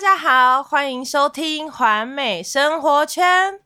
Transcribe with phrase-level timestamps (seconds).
[0.00, 3.58] 家好，欢迎收听环美生活圈。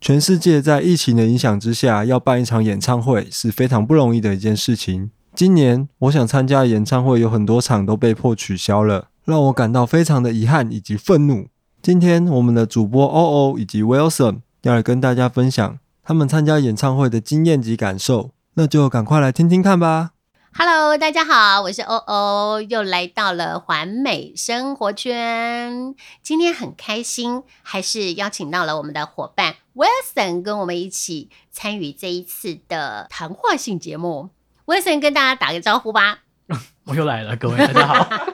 [0.00, 5.10] 全世界在疫情的影响之下，要办一场演唱会是非常不容易的一件事情。
[5.34, 11.48] 今年我想参加的演唱会有很多场都被迫取消了，让我感到非常的遗憾以及愤怒。
[11.82, 20.10] 今天我们的主播欧欧以及 Wilson 要来跟大家分享他们参加演唱会的经验及感受，那就赶快来听听看吧。
[20.58, 25.94] Hello，大家好，我是欧欧，又来到了环美生活圈。
[26.22, 34.30] 今天很开心，还是邀请到了我们的伙伴 Wilson 跟我们一起参与这一次的谈话性节目。
[34.64, 36.20] Wilson 跟大家打个招呼吧。
[36.86, 38.25] 我又来了，各位大家好。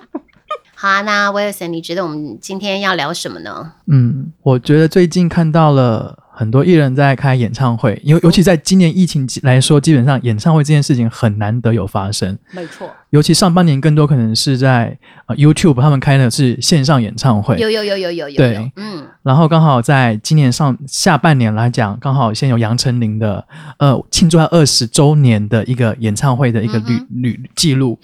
[0.83, 3.75] 好啊，那 Wilson，你觉得我们今天要聊什么呢？
[3.87, 12.37] 嗯，我觉得最近看到了很多艺人在开演唱会，尤尤其在今年疫情来说，基本上演唱会这件事情很难得有发生。
[12.51, 18.55] 没错，尤其上半年更多可能是在呃 YouTube 他们开的是线上演唱会，有有有有有有对。
[18.55, 23.47] 有，嗯，然后刚好在今年上下半年来讲，刚好先有杨丞琳的
[23.79, 28.01] 呃庆祝他二十周年的一个演唱会的一个旅嗯旅记录，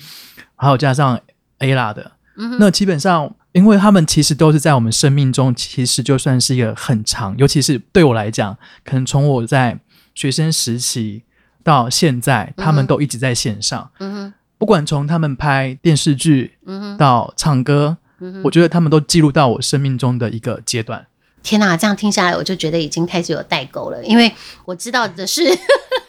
[0.55, 1.19] 还有加上
[1.59, 9.79] ella 的，嗯那基本上，因为他们其实都是在我们生命中，其实就算是一个很长，尤其是对我来讲，可能从我在
[10.15, 11.25] 学生时期
[11.63, 13.91] 到现在，他们都一直在线上。
[13.99, 14.35] 嗯哼。
[14.57, 16.97] 不管从他们拍电视剧嗯哼。
[16.97, 17.97] 到唱歌，
[18.43, 21.07] 我觉得他们都记录到我生命中的一个阶段。
[21.43, 24.31] 天哪，这样听下来，我就觉得已经开始有代沟了，因为
[24.65, 25.43] 我知道的是，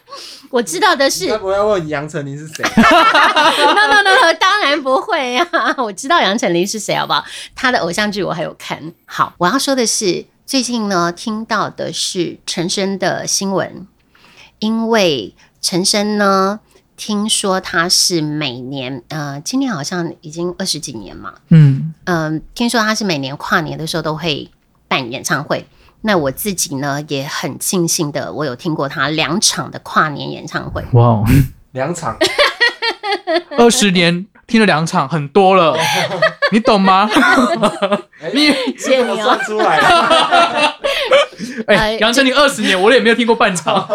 [0.49, 7.23] 我知道的是该不会问杨丞琳是谁？no no no no，当然不会呀、 我知道杨丞琳是谁，好不好？
[7.55, 8.93] 他的偶像剧我还有看。
[9.05, 13.87] 好，我要说的是，最近呢听到的是陈升的新闻，
[14.59, 16.59] 因为陈升呢，
[16.97, 24.49] 听说他是每年，呃，今年好像已经二十几年嘛，嗯，嗯，听说他是每年跨年的时候都会
[24.87, 25.67] 办演唱会。
[26.01, 30.83] 那我自己呢也很庆幸的，我有听过他两场的跨年演唱会。
[30.93, 31.25] 哇哦，
[31.71, 32.17] 两场，
[33.57, 35.77] 二十年听了两场，很多了，
[36.51, 37.09] 你懂吗？
[38.33, 40.75] 你谢谢你哦出来了。
[41.67, 43.87] 哎、哎杨丞琳二十年，我也没有听过半场。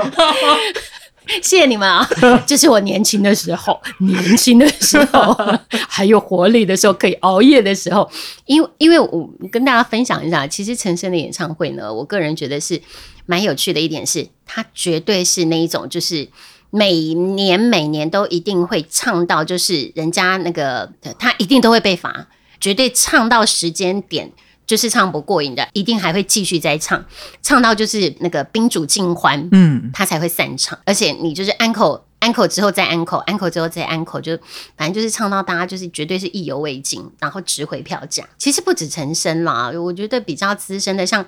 [1.43, 2.07] 谢谢你们啊！
[2.47, 5.35] 这是我年轻的时候，年轻的时候，
[5.89, 8.09] 还有活力的时候，可以熬夜的时候。
[8.45, 12.81] 因为，因为我跟大家分享一下，其实陈升的演唱会呢，我个人觉得是
[13.27, 16.29] 蛮有趣的一点是，他绝对是那一种，就是
[16.71, 22.27] 每年每年都一定会唱到，就是人家那个他一定都会被罚，
[22.61, 24.31] 绝对唱到时间点。
[24.67, 27.05] 就是唱不过瘾的，一定还会继续再唱，
[27.43, 30.79] 唱到就是那个宾主尽欢，嗯，他才会散场。
[30.85, 34.37] 而且你就是安口安口之后再安口，安口之后再安口，就
[34.77, 38.25] 反正就是唱到大家就是绝对是意犹未尽，然后值回票价。
[38.39, 41.27] 其实不止陈升啦，我觉得比较资深的，像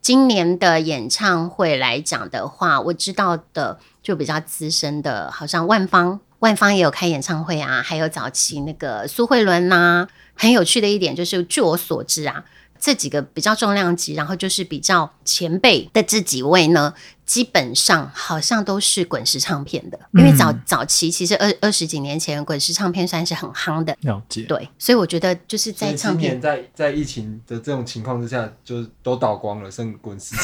[0.00, 6.20] 今年的演唱会来讲的话，我知道的就比较资深的，好像万芳。
[6.40, 12.44] 万芳也有开演唱会啊，还有早期那个苏慧伦呐、很有趣的一点就是，据我所知啊，
[12.86, 16.94] 这几个比较重量级，然后就是比较前辈的这几位呢，
[17.26, 24.42] 基本上好像都是滚石唱片的，因为早、嗯早期其实二二十几年前滚石唱片算是很夯的，了解。
[24.42, 30.34] 对，所以我觉得就是在唱片在在疫情的这种情况之下，就是都倒光了，剩滚石。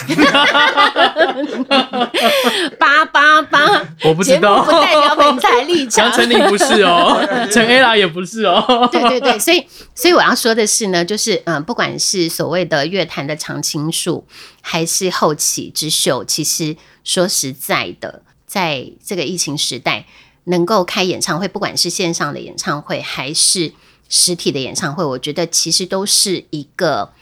[2.79, 3.61] 八 八八，
[4.05, 6.13] 我不知道不代表本台立场 杨。
[6.13, 8.89] 丞琳不是哦，陈 ella 也不是哦。
[8.91, 14.27] 对对对，所以所以我要说的是呢，就是嗯，不管是所谓的乐坛的常青树，
[14.61, 16.72] 还是后起之秀，其实
[17.05, 20.07] 说实在的，在这个疫情时代，
[20.45, 23.73] 能够开演唱会，不管是线上的演唱会还是
[24.09, 27.13] 实体的演唱会，我觉得其实都是一个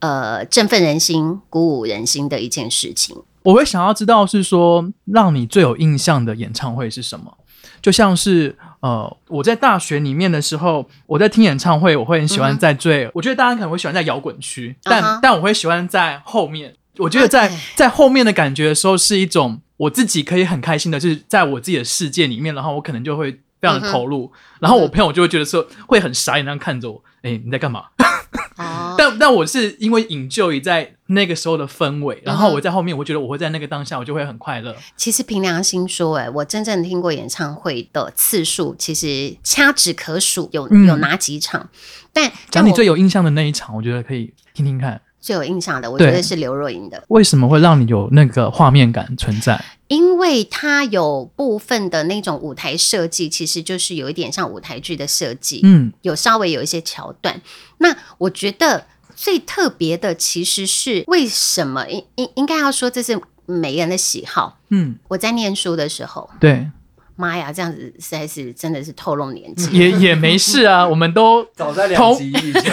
[0.00, 3.16] 呃振奋人心、鼓舞人心的一件事情。
[3.42, 7.38] 我会想要知道是说，让你最有印象的演唱会是什么？
[7.80, 16.74] 就像是呃，我在大学里面的时候，我在听演唱会，我会很喜欢在最，我觉得大家可能会喜欢在摇滚区，但、但我会喜欢在后面。
[16.98, 27.84] 我觉得在在后面的感觉的时候，是一种我自己可以很开心的，就是在我自己的世界里面，然后我可能就会非常的投入，然后我朋友就会觉得说会很傻眼那样看着我，哎、你在干嘛？
[28.58, 34.74] 哦，但但我是因为引咎于在那个时候的氛围，然后我在后面，我觉得我会在那个当下，我就会很快乐。
[34.96, 41.68] 其实凭良心说，哎，我真正听过演唱会的次数，其实掐指可数，有嗯有哪几场？
[42.14, 45.00] 但讲你最有印象的那一场，我觉得可以听听看。
[45.20, 49.64] 最有印象的，我觉得是刘若英的，为什么会让你有那个画面感存在？
[49.88, 57.40] 因为它有部分的那种舞台设计，其实就是有一点像舞台剧的设计，嗯有稍微有一些桥段。
[57.78, 64.58] 那我觉得最特别的其实是为什么应应应该要说这是每个人的喜好。
[64.70, 66.68] 嗯，我在念书的时候，对，
[67.16, 69.70] 妈呀，这样子实在是真的是透露年纪。
[69.76, 72.72] 也也没事啊， 我们都早在两集以前，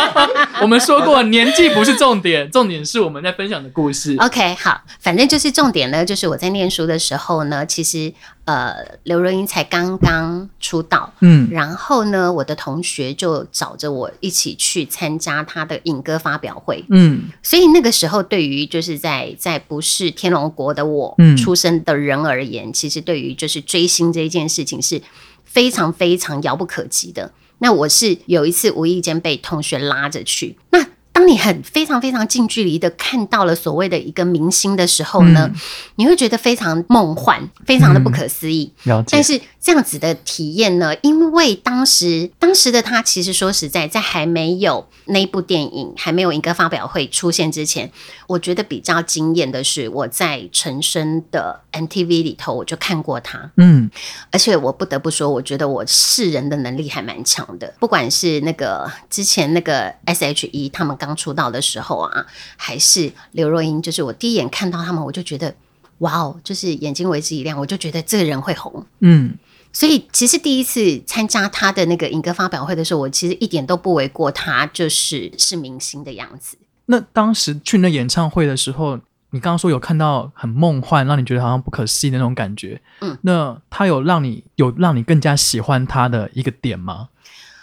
[0.60, 4.14] 我们说过，年纪不是重点，重点是我们在分享的故事。
[4.18, 8.12] OK，好，反正就是重点呢，就是我在念书的时候呢，其实
[8.48, 11.46] 呃，刘若英才刚刚出道，嗯。
[11.50, 17.24] 然后呢，我的同学就找着我一起去参加他的影歌发表会，嗯。
[17.42, 21.36] 所以那个时候对于就是在在不是天龙国的我嗯。
[21.36, 25.02] 出生的人而言，其实对于就是追星这一件事情是
[25.44, 27.30] 非常非常遥不可及的。
[27.58, 30.86] 那我是有一次无意间被同学拉着去，那
[31.28, 35.60] 当你很非常非常近距离的看到了所谓的一个明星的时候呢，嗯
[35.96, 38.72] 你会觉得非常梦幻，非常的不可思议。
[39.10, 39.22] 但。
[39.22, 47.92] 是这样子的体验呢，因为当时当时的他，其实说实在，在还没有那部电影，还没有一个发表会出现之前，
[48.26, 53.90] 我觉得比较惊艳的是，我在陈升的 MTV 里头我就看过他，嗯
[54.30, 57.74] 而且我不得不说，我觉得我识人的能力还蛮强的。
[57.78, 62.24] 不管是那个之前那个 S.H.E 他们刚出道的时候啊，
[62.56, 65.54] 还是刘若英，就是我第一眼看到他们，我就觉得
[65.98, 68.86] 哇哦，就是眼睛为之一亮，我就觉得这个人会红。
[69.00, 69.36] 嗯
[69.72, 76.56] 所以其实第一次参加他的那个影歌发表会的时候，我其实一点都不为过他就是是明星的样子。
[76.86, 78.96] 那当时去那演唱会的时候，
[79.30, 82.80] 你刚刚说有看到很梦幻，让你觉得好像不可思议的那种感觉。
[83.00, 87.08] 嗯，那他有让你有让你更加喜欢他的一个点吗？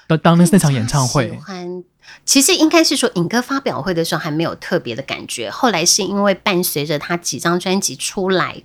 [0.07, 1.83] 当当那那场演唱喜会，欢，
[2.25, 8.63] 其实应该是说尹哥发表会的时候还没有特别的感觉，后来是因为伴随着他几张专辑出来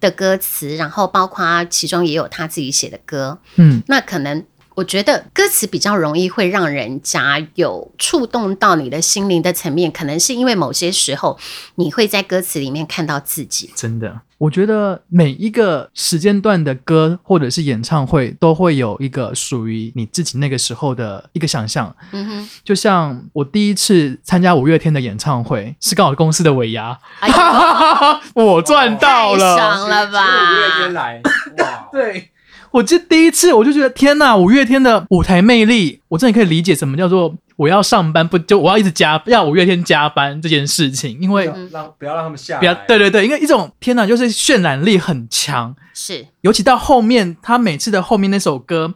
[0.00, 4.44] 的歌词，然后包括其中也有他自己写的歌，嗯那可能。
[4.74, 11.38] 我觉得歌词比较容易会让人家有触动到你的心灵的层面，可能是因为某些时候
[11.74, 13.70] 你会在歌词里面看到自己。
[13.76, 21.94] 真的，我觉得每一个时间段的歌或者是演唱会，都会有一个属于你自己那个时候的一个想象。
[22.10, 27.30] 嗯哼，就像我第一次参加五月天的演唱会，是刚好公司的尾牙，哎
[28.34, 29.56] 我赚到了。
[29.56, 30.88] 爽了吧！
[30.92, 31.22] 来，
[31.58, 32.30] 哇， 对，
[32.72, 46.26] 我记得第一次我就觉得天呐，五月天的舞台魅力，我真的可以理解什么叫做我要上班不就我要一直加要五月天加班这件事情，因为让不要让他们下不要对对对，因为一种天呐，就是渲染力很强，是。
[46.40, 48.94] 尤其到后面，他每次的后面那首歌。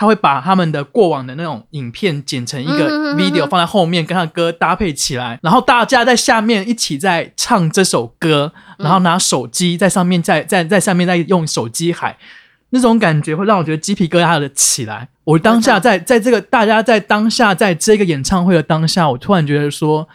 [0.00, 12.14] 他会把他们的过往的那种影片剪成一个 video 放在后面，跟他的歌搭配起来，然后大家在下面一起在唱这首歌，然后拿手机在上面在在在上面在用手机喊，
[12.70, 15.08] 那种感觉会让我觉得鸡皮疙瘩的起来。
[15.28, 20.08] 我当下在在这个大家在当下在这个演唱会的当下，我突然觉得说，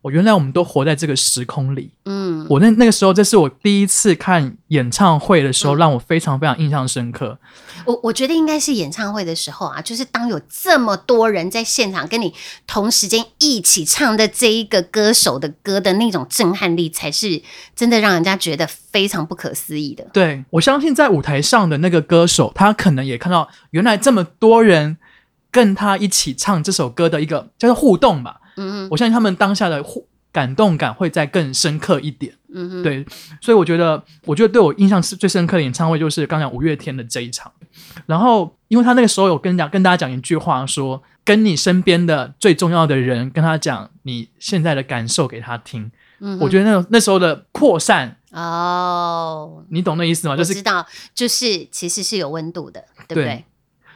[0.00, 1.90] 我原来我们都活在这个时空里。
[2.04, 2.19] 嗯，
[2.50, 7.38] 我那那个时候，这是我第一次看演唱会的时候，嗯让我非常非常印象深刻。
[7.86, 12.34] 我我觉得应该是演唱会的时候啊，就是当有这么多人在现场跟你
[12.66, 17.40] 同时间一起唱的这一个歌手的歌的那种震撼力，才是
[17.76, 20.04] 真的让人家觉得非常不可思议的。
[20.12, 24.96] 对我相信，在舞台上的那个歌手，他可能也看到原来这么多人
[25.52, 28.40] 跟他一起唱这首歌的一个叫做互动吧。
[28.56, 32.34] 嗯嗯，我相信他们当下的互感动感会再更深刻一点。
[32.52, 33.06] 嗯嗯，对，
[33.40, 37.52] 所以我觉得，我觉得对我印象是最深刻的演唱会就是刚讲五月天的这一场。
[38.06, 45.90] 然后，因为他那个时候有跟讲跟大家讲一句话说跟你身边的最重要的人跟他讲你现在的感受给他听。
[46.18, 50.36] 嗯我觉得那那时候的扩散，哦，你懂那意思吗？
[50.36, 50.84] 就是知道，
[51.14, 53.24] 就是其实是有温度的，对不对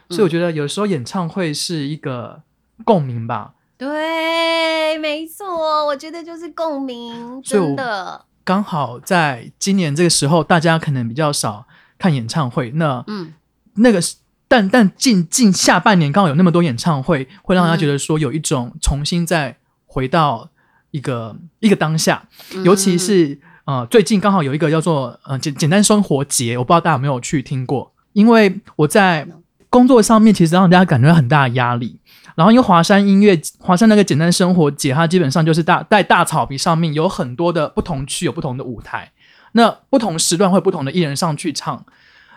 [0.09, 0.17] 对？
[0.17, 2.43] 所以我觉得有时候演唱会是一个
[2.85, 3.55] 共鸣吧。
[3.85, 11.67] 对，没错，我觉得就是共鸣，真的，刚好在今年这个时候，大家可能比较少
[11.99, 13.35] 看演唱会，那嗯。
[13.77, 14.15] 那个是，
[14.47, 20.49] 但但近近下半年刚好有那么多演唱会，会让大家觉得说有一种重新再回到
[20.93, 29.27] 一个一个当下，嗯尤其是呃最近刚好有一个叫做呃简简单生活节，我不知道大家有没有去听过，因为我在
[29.69, 31.99] 工作上面其实让大家感觉到很大的压力。
[32.35, 39.13] 然后因为华山音乐华山那个简单生活节，它基本上就是大在大草皮上面有很多的不同区有不同的舞台，
[39.53, 41.85] 那不同时段会有不同的艺人上去唱。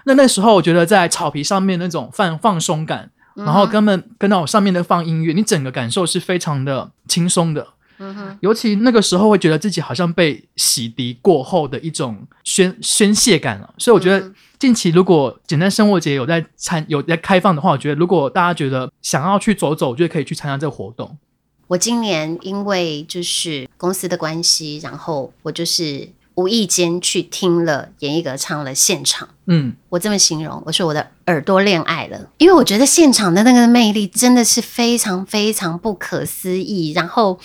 [0.05, 7.67] 那那时候我觉得在草皮上面那种放放松感，然后根本跟到上面的放音乐，你整个感受是非常的轻松的。
[8.41, 21.17] 尤其那个时候会觉得自己好像被洗涤过后的一种宣宣泄感了，所以我觉得嗯近期如果简单生活节有在参有在开放的话，我觉得如果大家觉得想要去走走，我觉得可以去参加这个活动。
[21.67, 29.27] 我今年因为就是公司的关系，然后我就是无意间去听了演艺歌唱了现场。
[29.45, 37.37] 嗯，我这么形容，我说我的耳朵恋爱了，因为我觉得现场的那个魅力真的是非常非常不可思议，然后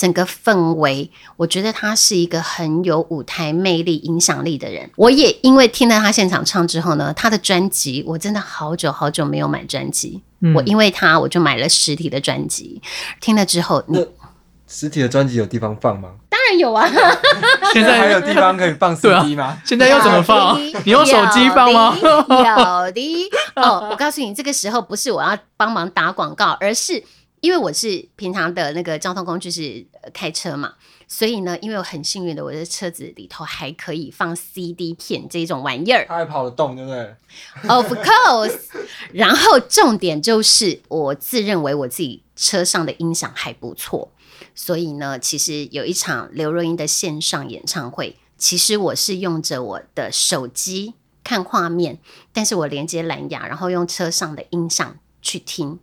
[0.00, 4.88] 整个氛围，我觉得他是一个很有舞台魅力、影响力的人。
[4.96, 12.80] 我也因为听了他现场唱之后呢，他的专辑我真的好久好久没有买专辑，嗯我因为他我就买了实体的专辑，
[13.20, 14.06] 听了之后，你那
[14.66, 16.12] 实体的专辑有地方放吗？
[16.30, 16.88] 当然有啊，
[17.74, 19.58] 现在还有地方可以放 CD 吗？
[19.66, 20.58] 现在要怎么放？
[20.58, 21.94] 你用手机放吗？
[22.00, 23.30] 有的有的
[23.60, 27.02] 哦，我告诉你，这个时候不是我要帮忙打广告，而是
[27.40, 30.74] 因为我是平常的那个交通工具是呃开车嘛，
[31.06, 37.14] 所以呢，因为我很幸运的，我的车子里头还可以放 CD 片这种玩意儿它还跑得动，对不对
[37.68, 38.58] ？，Of course。
[39.12, 44.12] 然后重点就是，我自认为我自己车上的音响还不错，
[44.54, 51.98] 所以呢，其实有一场刘若英的线上演唱会，其实我是用着我的手机看画面，
[52.32, 55.78] 但是我连接蓝牙，然后用车上的音响去听。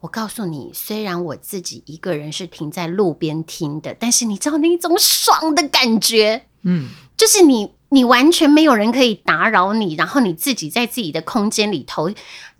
[0.00, 12.10] 我告诉你，虽然我自己一个人是停在路边听的，但是你知道那种爽的感觉，嗯，就是你你完全没有人可以打扰你，然后你自己在自己的空间里头，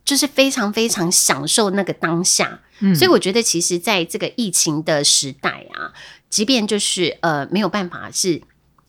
[0.05, 2.61] 就是非常非常享受那个当下。
[2.81, 5.93] 嗯所以我觉得，其实在这个疫情的时代啊，
[6.29, 8.43] 即便就是呃没有办法是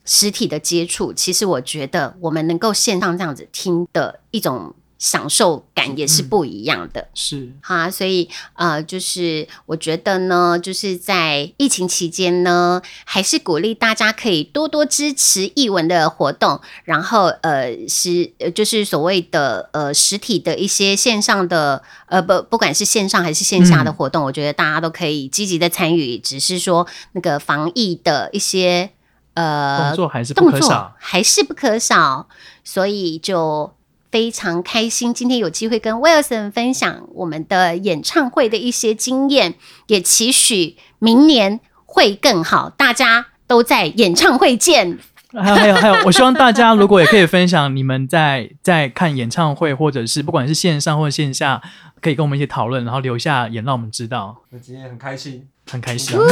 [0.03, 7.07] 实体的接触，其实我觉得我们能够线上这样子听的一种享受感也是不一样的。
[7.13, 28.89] 是好，所以呃，就是我觉得呢，就是在疫情期间呢，还是鼓励大家可以多多支持艺文的活动，然后呃，是呃就是所谓的呃实体的一些线上的呃不不管是线上还是线下的嗯活动，我觉得大家都可以积极的参与，只是说那个防疫的一些
[29.35, 30.95] 呃动作还是不动作可少。
[30.97, 32.27] 还是不可少，
[32.63, 33.73] 所以就
[34.11, 39.55] 非常开心，今天有机会跟 Wilson 分享我们的演唱会的一些经验，
[39.87, 44.99] 也期许明年会更好，大家都在演唱会见。
[45.31, 51.61] 还有还有还有，我希望大家如果也可以分享你们在在看演唱会，或者是不管是线上或者线下，
[52.01, 55.47] 可以跟我们一起讨论，然后留下言让我们知道，那今天很开心。
[55.69, 56.17] 很开心。
[56.17, 56.23] 啊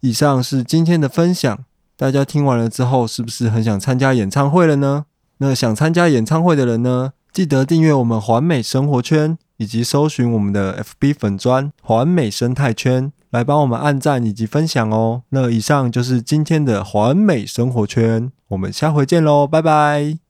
[0.00, 1.64] 以上是今天的分享，
[1.96, 5.06] 大家听完了之后，是不是很想参加演唱会了呢？
[5.38, 15.22] 那想参加演唱会的人呢，记得订阅我们环美生活圈，以及搜寻我们的 FB 粉砖环美生态圈，来帮我们按赞以及分享哦。
[15.30, 20.22] 那以上就是今天的环美生活圈，我们下回见喽，拜拜。